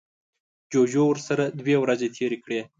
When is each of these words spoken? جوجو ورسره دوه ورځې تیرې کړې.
جوجو 0.71 1.03
ورسره 1.09 1.43
دوه 1.59 1.75
ورځې 1.83 2.07
تیرې 2.15 2.37
کړې. 2.43 2.59